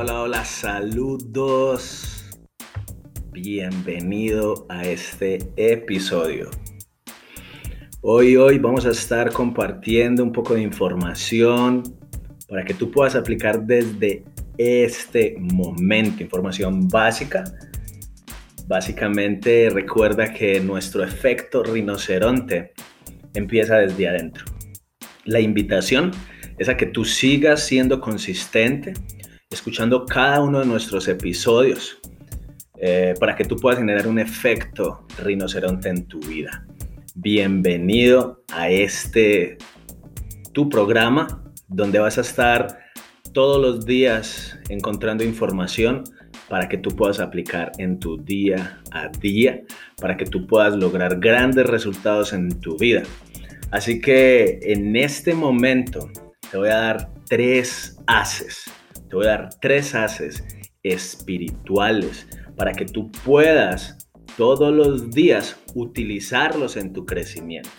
Hola, 0.00 0.22
hola, 0.22 0.44
saludos. 0.44 2.30
Bienvenido 3.32 4.64
a 4.68 4.84
este 4.84 5.50
episodio. 5.56 6.50
Hoy, 8.02 8.36
hoy 8.36 8.60
vamos 8.60 8.86
a 8.86 8.90
estar 8.90 9.32
compartiendo 9.32 10.22
un 10.22 10.30
poco 10.30 10.54
de 10.54 10.62
información 10.62 11.82
para 12.48 12.64
que 12.64 12.74
tú 12.74 12.92
puedas 12.92 13.16
aplicar 13.16 13.66
desde 13.66 14.22
este 14.56 15.34
momento, 15.36 16.22
información 16.22 16.86
básica. 16.86 17.42
Básicamente 18.68 19.68
recuerda 19.68 20.32
que 20.32 20.60
nuestro 20.60 21.02
efecto 21.02 21.64
rinoceronte 21.64 22.72
empieza 23.34 23.78
desde 23.78 24.06
adentro. 24.06 24.44
La 25.24 25.40
invitación 25.40 26.12
es 26.56 26.68
a 26.68 26.76
que 26.76 26.86
tú 26.86 27.04
sigas 27.04 27.66
siendo 27.66 28.00
consistente, 28.00 28.94
escuchando 29.50 30.04
cada 30.04 30.42
uno 30.42 30.60
de 30.60 30.66
nuestros 30.66 31.08
episodios, 31.08 31.98
eh, 32.76 33.14
para 33.18 33.34
que 33.34 33.44
tú 33.44 33.56
puedas 33.56 33.78
generar 33.78 34.06
un 34.06 34.18
efecto 34.18 35.06
rinoceronte 35.22 35.88
en 35.88 36.06
tu 36.06 36.20
vida. 36.20 36.66
Bienvenido 37.14 38.44
a 38.52 38.68
este 38.68 39.56
tu 40.52 40.68
programa 40.68 41.42
donde 41.66 41.98
vas 41.98 42.18
a 42.18 42.20
estar 42.20 42.78
todos 43.32 43.60
los 43.60 43.86
días 43.86 44.58
encontrando 44.68 45.24
información 45.24 46.04
para 46.48 46.68
que 46.68 46.76
tú 46.76 46.90
puedas 46.90 47.18
aplicar 47.18 47.72
en 47.78 47.98
tu 47.98 48.18
día 48.18 48.82
a 48.92 49.08
día, 49.08 49.62
para 49.98 50.16
que 50.16 50.26
tú 50.26 50.46
puedas 50.46 50.76
lograr 50.76 51.18
grandes 51.20 51.66
resultados 51.66 52.34
en 52.34 52.60
tu 52.60 52.76
vida. 52.76 53.02
Así 53.70 54.00
que 54.00 54.60
en 54.62 54.94
este 54.94 55.32
momento 55.32 56.10
te 56.50 56.58
voy 56.58 56.68
a 56.68 56.76
dar 56.76 57.10
tres 57.26 57.98
haces. 58.06 58.70
Te 59.08 59.16
voy 59.16 59.26
a 59.26 59.30
dar 59.30 59.48
tres 59.60 59.94
haces 59.94 60.44
espirituales 60.82 62.26
para 62.56 62.72
que 62.72 62.84
tú 62.84 63.10
puedas 63.24 64.08
todos 64.36 64.72
los 64.72 65.10
días 65.10 65.56
utilizarlos 65.74 66.76
en 66.76 66.92
tu 66.92 67.06
crecimiento. 67.06 67.70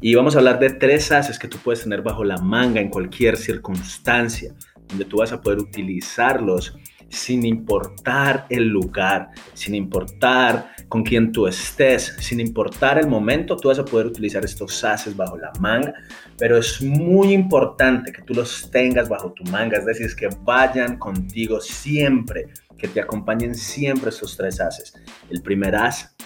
Y 0.00 0.14
vamos 0.14 0.34
a 0.34 0.38
hablar 0.38 0.58
de 0.58 0.70
tres 0.70 1.12
haces 1.12 1.38
que 1.38 1.46
tú 1.46 1.58
puedes 1.58 1.82
tener 1.82 2.02
bajo 2.02 2.24
la 2.24 2.38
manga 2.38 2.80
en 2.80 2.88
cualquier 2.88 3.36
circunstancia, 3.36 4.54
donde 4.88 5.04
tú 5.04 5.18
vas 5.18 5.32
a 5.32 5.40
poder 5.40 5.58
utilizarlos 5.58 6.76
sin 7.12 7.44
importar 7.44 8.46
el 8.48 8.68
lugar, 8.68 9.30
sin 9.52 9.74
importar 9.74 10.74
con 10.88 11.02
quién 11.02 11.30
tú 11.30 11.46
estés, 11.46 12.16
sin 12.18 12.40
importar 12.40 12.98
el 12.98 13.06
momento, 13.06 13.56
tú 13.56 13.68
vas 13.68 13.78
a 13.78 13.84
poder 13.84 14.06
utilizar 14.06 14.42
estos 14.44 14.82
haces 14.82 15.14
bajo 15.14 15.36
la 15.36 15.52
manga, 15.60 15.92
pero 16.38 16.56
es 16.56 16.80
muy 16.80 17.34
importante 17.34 18.12
que 18.12 18.22
tú 18.22 18.32
los 18.32 18.70
tengas 18.70 19.10
bajo 19.10 19.30
tu 19.32 19.44
manga, 19.44 19.76
es 19.78 19.84
decir, 19.84 20.14
que 20.16 20.28
vayan 20.42 20.96
contigo 20.98 21.60
siempre, 21.60 22.48
que 22.78 22.88
te 22.88 23.02
acompañen 23.02 23.54
siempre 23.54 24.08
estos 24.08 24.34
tres 24.34 24.58
haces. 24.58 24.94
El 25.28 25.42
primer 25.42 25.76
as 25.76 26.16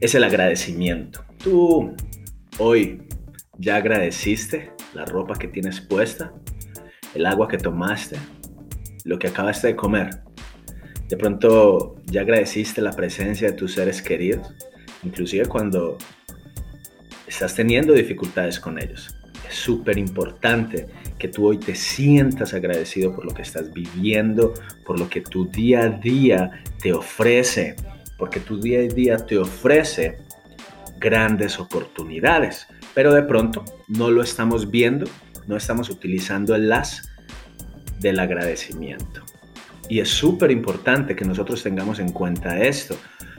es 0.00 0.14
el 0.16 0.24
agradecimiento. 0.24 1.24
Tú 1.42 1.94
hoy 2.58 3.00
ya 3.58 3.76
agradeciste 3.76 4.72
la 4.92 5.04
ropa 5.04 5.38
que 5.38 5.46
tienes 5.46 5.80
puesta, 5.80 6.32
el 7.14 7.26
agua 7.26 7.46
que 7.46 7.58
tomaste, 7.58 8.18
lo 9.08 9.18
que 9.18 9.28
acabaste 9.28 9.68
de 9.68 9.76
comer. 9.76 10.20
De 11.08 11.16
pronto 11.16 11.96
ya 12.04 12.20
agradeciste 12.20 12.82
la 12.82 12.92
presencia 12.92 13.48
de 13.48 13.54
tus 13.56 13.72
seres 13.72 14.02
queridos, 14.02 14.54
inclusive 15.02 15.46
cuando 15.46 15.96
estás 17.26 17.54
teniendo 17.54 17.94
dificultades 17.94 18.60
con 18.60 18.78
ellos. 18.78 19.16
Es 19.48 19.54
súper 19.54 19.96
importante 19.96 20.88
que 21.18 21.28
tú 21.28 21.46
hoy 21.46 21.56
te 21.56 21.74
sientas 21.74 22.52
agradecido 22.52 23.14
por 23.14 23.24
lo 23.24 23.32
que 23.32 23.40
estás 23.40 23.72
viviendo, 23.72 24.52
por 24.84 24.98
lo 24.98 25.08
que 25.08 25.22
tu 25.22 25.46
día 25.46 25.84
a 25.84 25.88
día 25.88 26.62
te 26.82 26.92
ofrece, 26.92 27.76
porque 28.18 28.40
tu 28.40 28.60
día 28.60 28.80
a 28.80 28.82
día 28.82 29.16
te 29.16 29.38
ofrece 29.38 30.18
grandes 30.98 31.58
oportunidades, 31.58 32.66
pero 32.94 33.14
de 33.14 33.22
pronto 33.22 33.64
no 33.86 34.10
lo 34.10 34.22
estamos 34.22 34.70
viendo, 34.70 35.06
no 35.46 35.56
estamos 35.56 35.88
utilizando 35.88 36.54
el 36.54 36.68
las 36.68 37.08
del 38.00 38.18
agradecimiento. 38.18 39.22
Y 39.88 40.00
es 40.00 40.08
súper 40.08 40.50
importante 40.50 41.16
que 41.16 41.24
nosotros 41.24 41.62
tengamos 41.62 41.98
en 41.98 42.12
cuenta 42.12 42.58
esto 42.62 42.96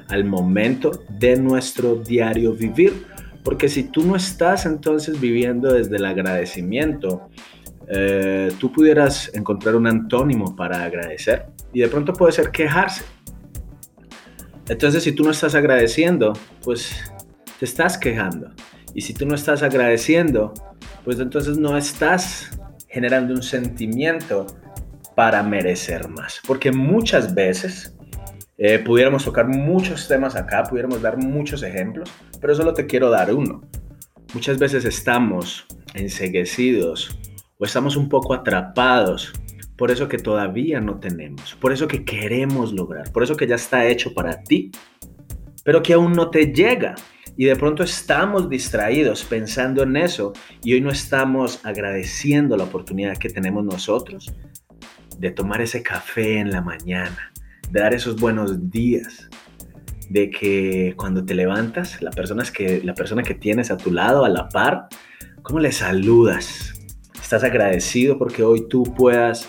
al 0.08 0.26
momento 0.26 1.04
de 1.10 1.36
nuestro 1.36 1.96
diario 1.96 2.54
vivir, 2.54 3.06
porque 3.44 3.70
si 3.70 3.84
tú 3.84 4.04
no 4.04 4.16
estás 4.16 4.66
entonces 4.66 5.20
viviendo 5.20 5.72
desde 5.72 5.98
el 5.98 6.06
agradecimiento, 6.06 7.30
eh, 7.88 8.52
tú 8.60 8.72
pudieras 8.72 9.32
encontrar 9.34 9.76
un 9.76 9.88
antónimo 9.88 10.56
para 10.56 10.84
agradecer 10.84 11.48
y 11.74 11.80
de 11.82 11.88
pronto 11.88 12.14
puede 12.14 12.32
ser 12.32 12.52
quejarse. 12.52 13.04
Entonces 14.68 15.04
si 15.04 15.12
tú 15.12 15.24
no 15.24 15.32
estás 15.32 15.56
agradeciendo, 15.56 16.34
pues 16.64 16.96
te 17.60 17.66
estás 17.66 17.98
quejando. 17.98 18.52
Y 18.94 19.02
si 19.02 19.14
tú 19.14 19.26
no 19.26 19.36
estás 19.36 19.64
agradeciendo, 19.64 20.54
pues 21.04 21.20
entonces 21.20 21.58
no 21.58 21.78
estás 21.78 22.52
generando 22.90 23.34
un 23.34 23.44
sentimiento 23.44 24.48
para 25.16 25.44
merecer 25.44 26.08
más. 26.10 26.42
Porque 26.46 26.72
muchas 26.72 27.34
veces 27.34 27.96
eh, 28.58 28.80
pudiéramos 28.80 29.26
tocar 29.26 29.48
muchos 29.48 30.08
temas 30.08 30.36
acá, 30.36 30.64
pudiéramos 30.64 31.02
dar 31.02 31.18
muchos 31.18 31.64
ejemplos, 31.64 32.12
pero 32.42 32.56
solo 32.56 32.74
te 32.74 32.86
quiero 32.86 33.10
dar 33.10 33.34
uno. 33.34 33.62
Muchas 34.34 34.60
veces 34.60 34.86
estamos 34.86 35.66
enseguecidos 35.94 37.18
o 37.58 37.66
estamos 37.66 37.96
un 37.96 38.10
poco 38.10 38.34
atrapados 38.34 39.34
por 39.80 39.92
eso 39.92 40.10
que 40.10 40.18
todavía 40.18 40.82
no 40.82 41.00
tenemos, 41.00 41.56
por 41.56 41.72
eso 41.72 41.88
que 41.88 42.04
queremos 42.04 42.74
lograr, 42.74 43.14
por 43.14 43.24
eso 43.24 43.38
que 43.38 43.48
ya 43.48 43.56
está 43.56 43.88
hecho 43.88 44.14
para 44.14 44.44
ti, 44.44 44.72
pero 45.64 45.82
que 45.82 45.94
aún 45.94 46.12
no 46.12 46.30
te 46.30 46.48
llega. 46.48 46.96
Y 47.40 47.46
de 47.46 47.56
pronto 47.56 47.84
estamos 47.84 48.50
distraídos 48.50 49.24
pensando 49.24 49.84
en 49.84 49.96
eso 49.96 50.34
y 50.62 50.74
hoy 50.74 50.82
no 50.82 50.92
estamos 50.92 51.66
agradeciendo 51.66 52.58
la 52.58 52.66
oportunidad 52.66 53.16
que 53.16 53.30
tenemos 53.30 53.64
nosotros 53.64 54.30
de 55.18 55.32
tomar 55.32 55.62
ese 55.62 55.82
café 55.82 56.40
en 56.40 56.52
la 56.52 56.62
mañana, 56.62 57.32
de 57.72 57.80
dar 57.80 57.94
esos 57.94 58.18
buenos 58.18 58.70
días, 58.70 59.30
de 60.10 60.30
que 60.30 60.94
cuando 60.98 61.24
te 61.24 61.34
levantas, 61.34 62.02
la 62.02 62.12
persona, 62.12 62.44
que, 62.44 62.82
la 62.84 62.94
persona 62.94 63.24
que 63.24 63.36
tienes 63.36 63.72
a 63.72 63.78
tu 63.78 63.94
lado, 63.94 64.26
a 64.26 64.30
la 64.30 64.50
par, 64.50 64.90
¿cómo 65.42 65.60
le 65.60 65.72
saludas? 65.72 66.74
¿Estás 67.22 67.46
agradecido 67.46 68.18
porque 68.18 68.44
hoy 68.44 68.68
tú 68.68 68.84
puedas 68.84 69.48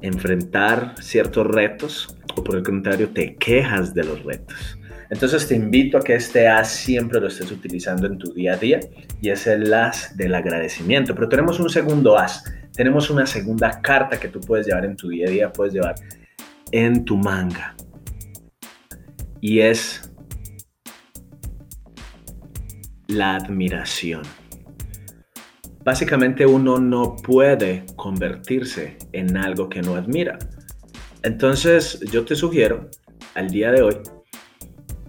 enfrentar 0.00 0.96
ciertos 1.00 1.46
retos 1.46 2.18
o 2.34 2.42
por 2.42 2.56
el 2.56 2.64
contrario 2.64 3.10
te 3.10 3.36
quejas 3.36 3.94
de 3.94 4.02
los 4.02 4.24
retos? 4.24 4.76
Entonces 5.12 5.46
te 5.46 5.54
invito 5.54 5.98
a 5.98 6.00
que 6.00 6.14
este 6.14 6.48
as 6.48 6.72
siempre 6.72 7.20
lo 7.20 7.26
estés 7.26 7.52
utilizando 7.52 8.06
en 8.06 8.16
tu 8.16 8.32
día 8.32 8.54
a 8.54 8.56
día 8.56 8.80
y 9.20 9.28
es 9.28 9.46
el 9.46 9.72
as 9.74 10.16
del 10.16 10.34
agradecimiento. 10.34 11.14
Pero 11.14 11.28
tenemos 11.28 11.60
un 11.60 11.68
segundo 11.68 12.16
as, 12.16 12.42
tenemos 12.74 13.10
una 13.10 13.26
segunda 13.26 13.82
carta 13.82 14.18
que 14.18 14.28
tú 14.28 14.40
puedes 14.40 14.66
llevar 14.66 14.86
en 14.86 14.96
tu 14.96 15.10
día 15.10 15.26
a 15.26 15.30
día, 15.30 15.52
puedes 15.52 15.74
llevar 15.74 15.96
en 16.70 17.04
tu 17.04 17.18
manga. 17.18 17.76
Y 19.42 19.60
es 19.60 20.10
la 23.06 23.36
admiración. 23.36 24.22
Básicamente 25.84 26.46
uno 26.46 26.78
no 26.78 27.16
puede 27.16 27.84
convertirse 27.96 28.96
en 29.12 29.36
algo 29.36 29.68
que 29.68 29.82
no 29.82 29.94
admira. 29.94 30.38
Entonces 31.22 32.00
yo 32.10 32.24
te 32.24 32.34
sugiero 32.34 32.88
al 33.34 33.50
día 33.50 33.72
de 33.72 33.82
hoy 33.82 33.96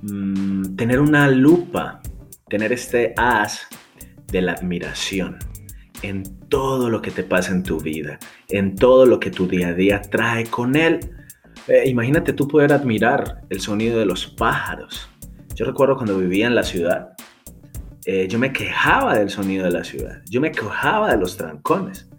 Mm, 0.05 0.75
tener 0.75 0.99
una 0.99 1.29
lupa, 1.29 2.01
tener 2.49 2.73
este 2.73 3.13
as 3.15 3.67
de 4.27 4.41
la 4.41 4.51
admiración 4.51 5.37
en 6.01 6.23
todo 6.49 6.89
lo 6.89 7.01
que 7.01 7.09
te 7.09 7.23
pasa 7.23 7.53
en 7.53 7.63
tu 7.63 7.79
vida, 7.79 8.19
en 8.49 8.75
todo 8.75 9.05
lo 9.05 9.17
que 9.17 9.31
tu 9.31 9.47
día 9.47 9.69
a 9.69 9.73
día 9.73 10.01
trae 10.01 10.45
con 10.47 10.75
él. 10.75 10.99
Eh, 11.69 11.83
imagínate 11.87 12.33
tú 12.33 12.49
poder 12.49 12.73
admirar 12.73 13.43
el 13.49 13.61
sonido 13.61 13.97
de 13.97 14.05
los 14.05 14.27
pájaros. 14.27 15.09
Yo 15.55 15.65
recuerdo 15.65 15.95
cuando 15.95 16.17
vivía 16.17 16.47
en 16.47 16.55
la 16.55 16.63
ciudad, 16.63 17.13
eh, 18.05 18.27
yo 18.27 18.39
me 18.39 18.51
quejaba 18.51 19.17
del 19.17 19.29
sonido 19.29 19.63
de 19.63 19.71
la 19.71 19.85
ciudad, 19.85 20.21
yo 20.29 20.41
me 20.41 20.51
quejaba 20.51 21.11
de 21.11 21.17
los 21.17 21.37
trancones. 21.37 22.09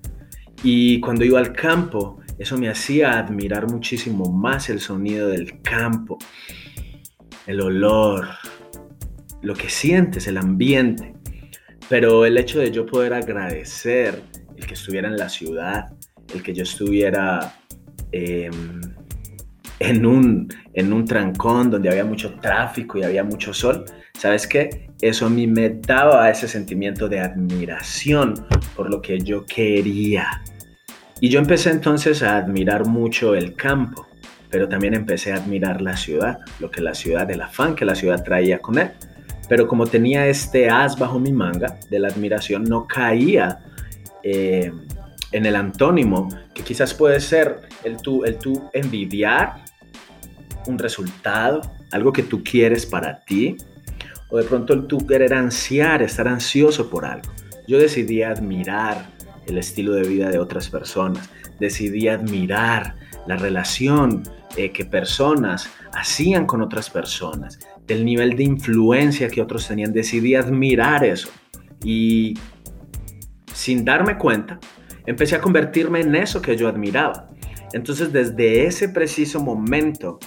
Y 0.63 1.01
cuando 1.01 1.27
iba 1.27 1.39
al 1.39 1.53
campo, 1.53 2.23
eso 2.39 2.57
me 2.57 2.71
hacía 2.71 3.19
admirar 3.19 3.71
muchísimo 3.71 4.33
más 4.33 4.71
el 4.71 4.81
sonido 4.81 5.29
del 5.29 5.61
campo 5.61 6.17
el 7.47 7.61
olor, 7.61 8.29
lo 9.43 9.55
que 9.55 9.69
sientes, 9.69 10.27
el 10.27 10.39
ambiente. 10.39 11.15
Pero 11.89 12.25
el 12.25 12.39
hecho 12.39 12.59
de 12.59 12.71
yo 12.71 12.87
poder 12.87 13.13
agradecer 13.13 14.23
el 14.57 14.67
que 14.67 14.75
estuviera 14.75 15.09
en 15.09 15.17
la 15.17 15.29
ciudad, 15.29 15.93
el 16.35 16.43
que 16.43 16.55
yo 16.55 16.63
estuviera 16.63 17.57
em, 18.13 18.81
en, 19.79 20.07
un, 20.07 20.49
en 20.73 20.93
un 20.93 21.05
trancón 21.05 21.71
donde 21.71 21.91
había 21.91 22.05
mucho 22.05 22.35
tráfico 22.41 22.99
y 22.99 23.03
había 23.03 23.25
mucho 23.25 23.53
sol, 23.53 23.85
¿sabes 24.15 24.47
qué? 24.47 24.89
Eso 25.01 25.27
a 25.27 25.31
mí 25.31 25.47
me 25.47 25.69
daba 25.69 26.31
ese 26.31 26.49
sentimiento 26.49 27.09
de 27.09 27.21
admiración 27.21 28.35
por 28.75 28.91
lo 28.91 29.03
que 29.03 29.19
yo 29.19 29.45
quería. 29.45 30.43
Y 31.21 31.29
yo 31.29 31.39
empecé 31.39 31.71
entonces 31.71 32.23
a 32.23 32.37
admirar 32.37 32.87
mucho 32.87 33.35
el 33.35 33.55
campo, 33.55 34.07
pero 34.55 34.69
también 34.69 34.95
empecé 34.95 35.33
a 35.33 35.39
admirar 35.39 35.83
la 35.83 35.97
ciudad, 35.97 36.39
lo 36.61 36.71
que 36.71 36.81
la 36.81 36.95
ciudad, 36.95 37.29
el 37.29 37.41
afán 37.41 37.75
que 37.75 37.85
la 37.85 37.97
ciudad 37.97 38.23
traía 38.23 38.61
con 38.61 38.79
él. 38.79 38.93
Pero 39.49 39.67
como 39.67 39.85
tenía 39.85 40.29
este 40.29 40.71
as 40.71 40.97
bajo 40.97 41.19
mi 41.19 41.33
manga 41.33 41.77
de 41.91 41.99
la 41.99 42.07
admiración, 42.07 42.63
no 42.63 42.87
caía 42.87 43.59
eh, 44.23 44.71
en 45.33 45.47
el 45.47 45.57
antónimo, 45.57 46.29
que 46.55 46.63
quizás 46.63 46.95
puede 46.95 47.19
ser 47.19 47.63
el 47.83 47.97
tú, 47.97 48.25
el 48.25 48.39
tú 48.39 48.71
envidiar 48.73 49.57
un 50.69 50.79
resultado, 50.79 51.61
algo 51.91 52.13
que 52.13 52.23
tú 52.23 52.45
quieres 52.45 52.87
para 52.87 53.25
ti, 53.25 53.57
o 54.29 54.39
de 54.39 54.45
pronto 54.45 54.73
el 54.73 54.87
tú 54.87 55.05
querer 55.05 55.35
ansiar, 55.35 56.01
estar 56.01 56.29
ansioso 56.29 56.89
por 56.89 57.07
algo. 57.07 57.29
Yo 57.67 57.81
decidí 57.81 58.23
admirar 58.23 59.05
el 59.47 59.59
estilo 59.59 59.95
de 59.95 60.09
vida 60.09 60.31
de 60.31 60.39
otras 60.39 60.69
personas, 60.69 61.31
decidí 61.61 62.09
admirar 62.09 62.95
la 63.27 63.37
relación 63.37 64.23
eh, 64.57 64.71
que 64.71 64.85
personas 64.85 65.71
hacían 65.93 66.47
con 66.47 66.63
otras 66.63 66.91
personas, 66.91 67.59
del 67.87 68.05
nivel 68.05 68.37
de 68.37 68.45
influencia 68.45 69.29
que 69.29 69.43
otros 69.43 69.67
tenían, 69.69 69.93
decidí 69.93 70.35
admirar 70.35 71.05
eso. 71.05 71.29
Y 71.83 72.35
sin 73.53 73.85
darme 73.85 74.17
cuenta, 74.17 74.59
empecé 75.07 75.37
a 75.37 75.41
convertirme 75.41 76.01
en 76.01 76.15
eso 76.15 76.41
que 76.41 76.57
yo 76.57 76.69
admiraba. 76.69 77.29
Entonces 77.73 78.13
desde 78.13 78.67
ese 78.67 78.89
preciso 78.89 79.43
momento 79.43 80.19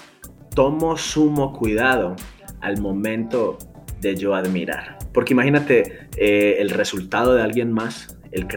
tomo 0.54 0.98
sumo 0.98 1.54
cuidado 1.54 2.16
al 2.62 2.82
momento 2.82 3.58
de 4.02 4.16
yo 4.16 4.36
admirar. 4.36 4.98
Porque 5.14 5.34
imagínate 5.34 6.10
eh, 6.18 6.58
el 6.60 6.70
resultado 6.70 7.34
de 7.36 7.42
alguien 7.42 7.72
más, 7.72 8.17
el, 8.32 8.48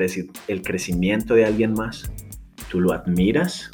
el 0.49 0.62
crecimiento 0.62 1.34
de 1.34 1.44
alguien 1.44 1.72
más, 1.72 2.11
¿tú 2.70 2.81
lo 2.81 2.93
admiras? 2.93 3.70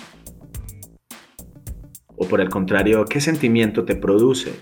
O 2.16 2.26
por 2.26 2.40
el 2.40 2.48
contrario, 2.48 3.04
¿qué 3.04 3.20
sentimiento 3.20 3.84
te 3.84 3.96
produce? 3.96 4.52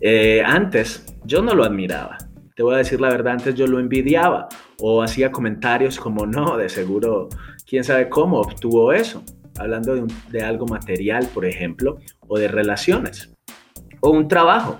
Eh, 0.00 0.42
antes 0.44 1.06
yo 1.24 1.42
no 1.42 1.54
lo 1.54 1.64
admiraba. 1.64 2.18
Te 2.56 2.62
voy 2.62 2.74
a 2.74 2.78
decir 2.78 3.00
la 3.00 3.08
verdad, 3.08 3.34
antes 3.34 3.54
yo 3.54 3.66
lo 3.66 3.80
envidiaba 3.80 4.48
o 4.80 5.02
hacía 5.02 5.32
comentarios 5.32 5.98
como, 5.98 6.26
no, 6.26 6.56
de 6.56 6.68
seguro, 6.68 7.28
quién 7.66 7.84
sabe 7.84 8.08
cómo 8.08 8.40
obtuvo 8.40 8.92
eso, 8.92 9.24
hablando 9.58 10.06
de, 10.30 10.42
algo 10.42 10.66
material, 10.66 11.28
por 11.32 11.44
ejemplo, 11.44 11.98
o 12.28 12.38
de 12.38 12.48
relaciones, 12.48 13.34
o 14.00 14.10
un 14.10 14.28
trabajo, 14.28 14.78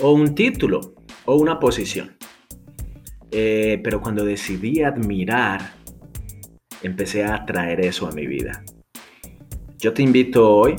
o 0.00 0.12
un 0.12 0.34
título, 0.34 0.94
o 1.24 1.34
una 1.34 1.58
posición. 1.58 2.16
Eh, 3.30 3.80
pero 3.84 4.00
cuando 4.00 4.24
decidí 4.24 4.82
admirar, 4.82 5.72
empecé 6.82 7.24
a 7.24 7.44
traer 7.44 7.80
eso 7.80 8.08
a 8.08 8.12
mi 8.12 8.26
vida. 8.26 8.64
Yo 9.78 9.92
te 9.92 10.02
invito 10.02 10.50
hoy 10.50 10.76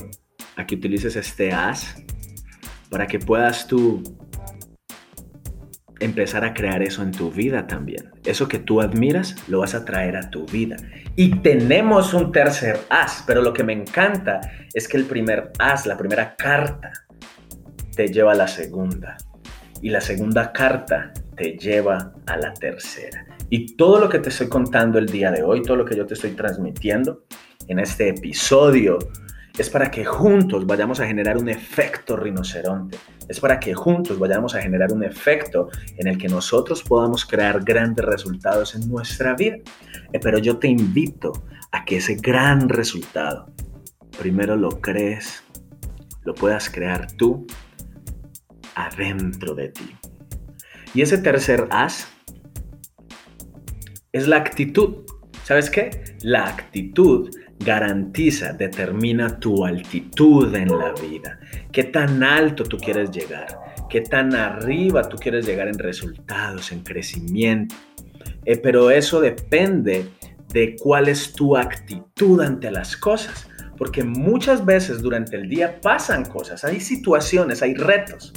a 0.55 0.65
que 0.65 0.75
utilices 0.75 1.15
este 1.15 1.51
as 1.51 1.95
para 2.89 3.07
que 3.07 3.19
puedas 3.19 3.67
tú 3.67 4.03
empezar 6.01 6.43
a 6.43 6.53
crear 6.53 6.81
eso 6.81 7.03
en 7.03 7.11
tu 7.11 7.31
vida 7.31 7.67
también. 7.67 8.11
Eso 8.25 8.47
que 8.47 8.59
tú 8.59 8.81
admiras, 8.81 9.35
lo 9.47 9.59
vas 9.59 9.75
a 9.75 9.85
traer 9.85 10.17
a 10.17 10.29
tu 10.29 10.45
vida. 10.47 10.75
Y 11.15 11.37
tenemos 11.41 12.13
un 12.13 12.31
tercer 12.31 12.79
as, 12.89 13.23
pero 13.25 13.41
lo 13.41 13.53
que 13.53 13.63
me 13.63 13.73
encanta 13.73 14.41
es 14.73 14.87
que 14.87 14.97
el 14.97 15.05
primer 15.05 15.51
as, 15.59 15.85
la 15.85 15.97
primera 15.97 16.35
carta, 16.35 16.91
te 17.95 18.07
lleva 18.07 18.31
a 18.31 18.35
la 18.35 18.47
segunda. 18.47 19.17
Y 19.81 19.89
la 19.89 20.01
segunda 20.01 20.51
carta 20.51 21.13
te 21.41 21.57
lleva 21.57 22.13
a 22.27 22.37
la 22.37 22.53
tercera. 22.53 23.25
Y 23.49 23.75
todo 23.75 23.99
lo 23.99 24.07
que 24.07 24.19
te 24.19 24.29
estoy 24.29 24.47
contando 24.47 24.99
el 24.99 25.07
día 25.07 25.31
de 25.31 25.41
hoy, 25.41 25.63
todo 25.63 25.75
lo 25.75 25.85
que 25.85 25.95
yo 25.95 26.05
te 26.05 26.13
estoy 26.13 26.33
transmitiendo 26.33 27.23
en 27.67 27.79
este 27.79 28.09
episodio 28.09 28.99
es 29.57 29.67
para 29.67 29.89
que 29.89 30.05
juntos 30.05 30.67
vayamos 30.67 30.99
a 30.99 31.07
generar 31.07 31.39
un 31.39 31.49
efecto 31.49 32.15
rinoceronte. 32.15 32.99
Es 33.27 33.39
para 33.39 33.59
que 33.59 33.73
juntos 33.73 34.19
vayamos 34.19 34.53
a 34.53 34.61
generar 34.61 34.93
un 34.93 35.03
efecto 35.03 35.69
en 35.97 36.09
el 36.09 36.19
que 36.19 36.27
nosotros 36.27 36.83
podamos 36.83 37.25
crear 37.25 37.63
grandes 37.63 38.05
resultados 38.05 38.75
en 38.75 38.87
nuestra 38.87 39.33
vida. 39.33 39.57
Eh, 40.13 40.19
pero 40.21 40.37
yo 40.37 40.59
te 40.59 40.67
invito 40.67 41.33
a 41.71 41.83
que 41.85 41.97
ese 41.97 42.17
gran 42.17 42.69
resultado 42.69 43.47
primero 44.19 44.55
lo 44.55 44.79
crees, 44.79 45.43
lo 46.23 46.35
puedas 46.35 46.69
crear 46.69 47.11
tú 47.13 47.47
adentro 48.75 49.55
de 49.55 49.69
ti. 49.69 49.95
Y 50.93 51.01
ese 51.01 51.17
tercer 51.17 51.67
as 51.69 52.07
es 54.11 54.27
la 54.27 54.37
actitud. 54.37 55.05
¿Sabes 55.43 55.69
qué? 55.69 56.15
La 56.21 56.47
actitud 56.47 57.29
garantiza, 57.59 58.53
determina 58.53 59.39
tu 59.39 59.65
altitud 59.65 60.53
en 60.55 60.77
la 60.77 60.93
vida. 60.93 61.39
¿Qué 61.71 61.85
tan 61.85 62.23
alto 62.23 62.63
tú 62.63 62.77
quieres 62.77 63.11
llegar? 63.11 63.59
¿Qué 63.89 64.01
tan 64.01 64.35
arriba 64.35 65.07
tú 65.07 65.17
quieres 65.17 65.45
llegar 65.45 65.67
en 65.67 65.77
resultados, 65.77 66.71
en 66.71 66.81
crecimiento? 66.81 67.75
Eh, 68.45 68.57
pero 68.57 68.89
eso 68.89 69.21
depende 69.21 70.07
de 70.53 70.75
cuál 70.75 71.07
es 71.07 71.33
tu 71.33 71.55
actitud 71.55 72.41
ante 72.41 72.71
las 72.71 72.97
cosas. 72.97 73.47
Porque 73.77 74.03
muchas 74.03 74.63
veces 74.63 75.01
durante 75.01 75.35
el 75.37 75.49
día 75.49 75.81
pasan 75.81 76.25
cosas, 76.25 76.63
hay 76.63 76.79
situaciones, 76.79 77.63
hay 77.63 77.73
retos. 77.73 78.31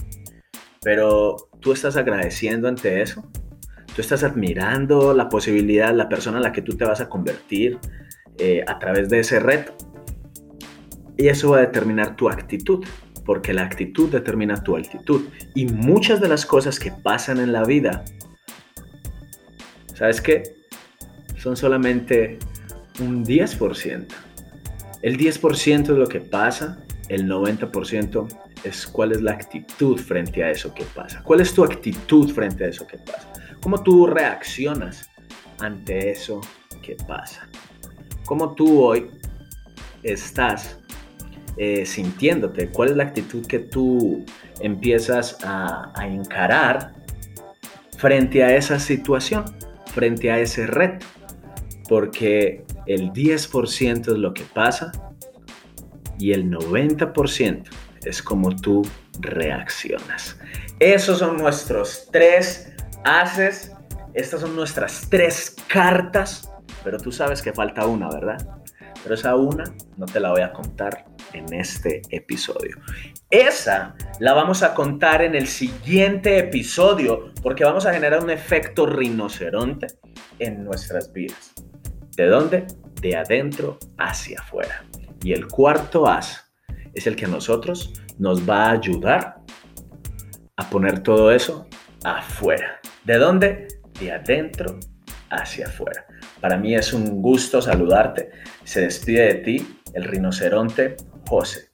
Pero 0.85 1.49
tú 1.61 1.73
estás 1.73 1.97
agradeciendo 1.97 2.69
ante 2.69 3.03
eso. 3.03 3.25
Tú 3.95 4.03
estás 4.03 4.23
admirando 4.23 5.15
la 5.15 5.29
posibilidad, 5.29 5.95
la 5.95 6.09
persona 6.09 6.37
en 6.37 6.43
la 6.43 6.53
que 6.53 6.63
tú 6.63 6.77
te 6.77 6.85
vas 6.85 7.01
a 7.01 7.09
convertir, 7.09 7.79
eh, 8.39 8.65
a 8.67 8.79
través 8.79 9.09
de 9.09 9.21
ese 9.21 9.41
reto. 9.41 9.73
Y 11.17 11.29
eso 11.29 11.51
va 11.51 11.59
a 11.59 11.61
determinar 11.61 12.17
tu 12.17 12.29
actitud, 12.29 12.85
porque 13.25 13.53
la 13.53 13.63
actitud 13.63 14.11
determina 14.11 14.63
tu 14.63 14.77
altitud. 14.77 15.29
Y 15.55 15.67
muchas 15.67 16.21
de 16.21 16.29
las 16.29 16.45
cosas 16.45 16.79
que 16.81 16.91
pasan 16.91 17.39
en 17.39 17.53
la 17.53 17.65
vida, 17.65 18.05
¿sabes 19.95 20.21
qué? 20.21 20.43
Son 21.39 21.57
solamente 21.57 22.39
un 23.01 23.25
10%. 23.25 24.07
El 25.03 25.17
10% 25.17 25.83
es 25.83 25.89
lo 25.89 26.09
que 26.09 26.21
pasa, 26.21 26.79
el 27.09 27.29
90% 27.29 28.27
es 28.65 28.87
cuál 28.87 29.13
es 29.13 29.21
la 29.21 29.33
actitud 29.33 29.99
frente 29.99 30.43
a 30.43 30.51
eso 30.51 30.73
que 30.75 30.85
pasa. 30.85 31.23
¿Cuál 31.23 31.41
es 31.41 31.53
tu 31.55 31.65
actitud 31.65 32.31
frente 32.33 32.65
a 32.65 32.69
eso 32.69 32.87
que 32.87 32.99
pasa? 32.99 33.31
¿Cómo 33.61 33.83
tú 33.83 34.07
reaccionas 34.07 35.11
ante 35.59 36.11
eso 36.11 36.41
que 36.83 36.97
pasa? 37.07 37.49
cómo 38.25 38.55
tú 38.55 38.83
hoy 38.83 39.11
estás 40.03 40.79
eh, 41.57 41.87
sintiéndote, 41.87 42.69
cuál 42.69 42.91
es 42.91 42.97
la 42.97 43.05
actitud 43.05 43.47
que 43.47 43.61
tú 43.61 44.25
empiezas 44.61 45.39
a, 45.45 45.93
a 45.95 46.09
encarar 46.09 46.93
frente 47.97 48.43
a 48.43 48.57
esa 48.57 48.79
situación, 48.79 49.45
frente 49.93 50.31
a 50.31 50.41
ese 50.41 50.67
reto, 50.67 51.07
porque 51.89 52.65
el 52.87 53.13
10% 53.13 54.01
es 54.01 54.19
lo 54.19 54.35
que 54.35 54.43
pasa 54.43 54.93
y 56.19 56.33
el 56.33 56.51
90% 56.51 57.65
es 58.05 58.23
como 58.23 58.55
tú 58.55 58.83
reaccionas. 59.21 60.39
Esos 60.79 61.19
son 61.19 61.37
nuestros 61.37 62.09
tres 62.13 62.73
haces, 63.05 63.73
estas 64.15 64.41
son 64.41 64.57
nuestras 64.57 65.09
tres 65.11 65.57
cartas 65.69 66.51
pero 66.85 66.99
tú 66.99 67.11
sabes 67.11 67.43
que 67.43 67.53
falta 67.53 67.87
una, 67.87 68.09
¿verdad? 68.11 68.61
Pero 69.03 69.15
esa 69.15 69.35
una 69.35 69.65
no 69.97 70.07
te 70.07 70.21
la 70.21 70.31
voy 70.31 70.43
a 70.43 70.53
contar 70.53 71.07
en 71.33 71.53
este 71.53 72.03
episodio. 72.11 72.77
Esa 73.31 73.95
la 74.21 74.35
vamos 74.35 74.63
a 74.63 74.75
contar 74.75 75.23
en 75.23 75.35
el 75.35 75.49
siguiente 75.49 76.39
episodio 76.39 77.33
porque 77.43 77.65
vamos 77.65 77.87
a 77.87 77.93
generar 77.93 78.23
un 78.23 78.31
efecto 78.31 78.87
rinoceronte 78.87 79.89
en 80.39 80.63
nuestras 80.63 81.13
vidas. 81.13 81.53
¿De 82.17 82.27
dónde? 82.27 82.67
De 83.01 83.17
adentro 83.17 83.79
hacia 83.99 84.41
afuera. 84.41 84.85
Y 85.23 85.33
el 85.33 85.49
cuarto 85.49 86.07
as 86.07 86.44
es 86.95 87.07
el 87.07 87.17
que 87.17 87.25
a 87.25 87.29
nosotros 87.29 87.93
nos 88.19 88.49
va 88.49 88.67
a 88.67 88.73
ayudar 88.73 89.37
a 90.57 90.71
poner 90.71 91.01
todo 91.01 91.31
eso 91.31 91.67
afuera. 92.05 92.81
¿De 93.05 93.19
dónde? 93.19 93.69
De 93.99 94.13
adentro 94.13 94.79
hacia 95.31 95.67
afuera. 95.67 96.07
Para 96.41 96.57
mí 96.57 96.75
es 96.75 96.93
un 96.93 97.23
gusto 97.23 97.61
saludarte. 97.61 98.31
Se 98.65 98.83
despide 98.83 99.27
de 99.27 99.35
ti 99.37 99.79
el 99.95 100.05
rinoceronte 100.05 100.97
José. 101.29 101.71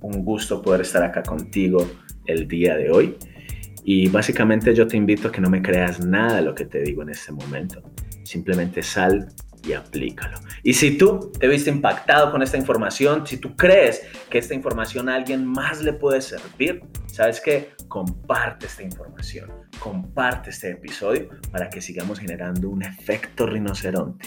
Un 0.00 0.24
gusto 0.24 0.62
poder 0.62 0.82
estar 0.82 1.02
acá 1.02 1.22
contigo 1.22 1.88
el 2.26 2.46
día 2.46 2.76
de 2.76 2.90
hoy. 2.90 3.16
Y 3.84 4.08
básicamente 4.08 4.74
yo 4.74 4.86
te 4.86 4.96
invito 4.96 5.28
a 5.28 5.32
que 5.32 5.40
no 5.40 5.48
me 5.48 5.62
creas 5.62 6.04
nada 6.04 6.36
de 6.36 6.42
lo 6.42 6.54
que 6.54 6.66
te 6.66 6.82
digo 6.82 7.02
en 7.02 7.10
este 7.10 7.32
momento. 7.32 7.82
Simplemente 8.22 8.82
sal 8.82 9.28
y 9.68 9.74
aplícalo. 9.74 10.38
Y 10.62 10.72
si 10.74 10.96
tú 10.96 11.30
te 11.38 11.46
viste 11.46 11.70
impactado 11.70 12.32
con 12.32 12.42
esta 12.42 12.56
información, 12.56 13.26
si 13.26 13.36
tú 13.36 13.54
crees 13.54 14.02
que 14.30 14.38
esta 14.38 14.54
información 14.54 15.08
a 15.08 15.14
alguien 15.14 15.44
más 15.44 15.82
le 15.82 15.92
puede 15.92 16.22
servir, 16.22 16.82
¿sabes 17.06 17.40
qué? 17.40 17.72
Comparte 17.86 18.66
esta 18.66 18.82
información, 18.82 19.52
comparte 19.78 20.50
este 20.50 20.70
episodio 20.70 21.28
para 21.52 21.68
que 21.68 21.80
sigamos 21.80 22.18
generando 22.18 22.70
un 22.70 22.82
efecto 22.82 23.46
rinoceronte 23.46 24.26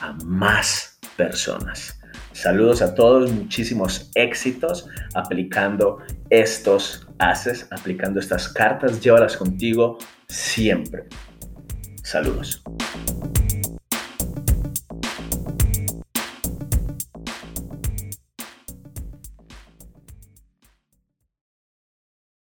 a 0.00 0.12
más 0.24 0.98
personas. 1.16 2.00
Saludos 2.32 2.82
a 2.82 2.94
todos, 2.94 3.30
muchísimos 3.30 4.10
éxitos 4.14 4.88
aplicando 5.14 5.98
estos 6.30 7.06
haces, 7.18 7.68
aplicando 7.70 8.18
estas 8.18 8.48
cartas, 8.48 9.00
llévalas 9.00 9.36
contigo 9.36 9.98
siempre. 10.26 11.04
Saludos. 12.02 12.62